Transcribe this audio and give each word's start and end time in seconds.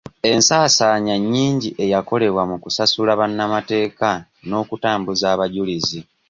Ensasaanya 0.31 1.15
nyingi 1.33 1.69
eyakolebwa 1.83 2.43
mu 2.49 2.57
kusasula 2.63 3.11
bannamateeka 3.19 4.09
n'okutambuza 4.47 5.25
abajulizi. 5.33 5.99